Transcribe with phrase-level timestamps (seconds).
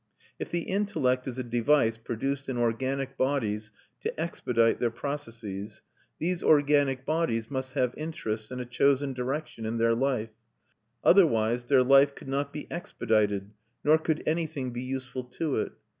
[0.39, 3.69] If the intellect is a device produced in organic bodies
[3.99, 5.81] to expedite their processes,
[6.17, 10.31] these organic bodies must have interests and a chosen direction in their life;
[11.03, 13.51] otherwise their life could not be expedited,
[13.83, 15.73] nor could anything be useful to it.